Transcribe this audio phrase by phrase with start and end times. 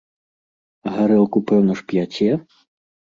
[0.87, 2.31] А гарэлку пэўна ж п'яце?